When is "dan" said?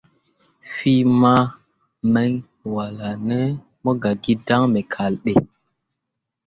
4.45-4.63